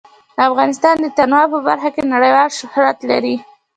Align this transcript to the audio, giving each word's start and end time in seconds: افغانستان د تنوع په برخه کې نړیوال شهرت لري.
افغانستان 0.49 0.95
د 1.01 1.05
تنوع 1.17 1.45
په 1.53 1.59
برخه 1.67 1.89
کې 1.95 2.01
نړیوال 2.13 2.49
شهرت 2.59 2.97
لري. 3.09 3.35